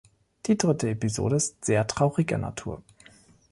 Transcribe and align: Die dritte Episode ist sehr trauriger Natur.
Die 0.47 0.57
dritte 0.57 0.89
Episode 0.89 1.35
ist 1.35 1.63
sehr 1.63 1.85
trauriger 1.85 2.39
Natur. 2.39 2.81